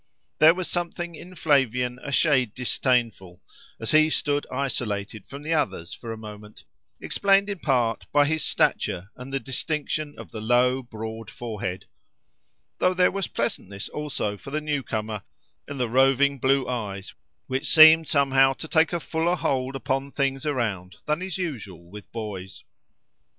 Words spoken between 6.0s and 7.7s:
a moment, explained in